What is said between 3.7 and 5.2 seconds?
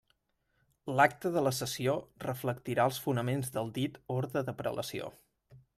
dit orde de prelació.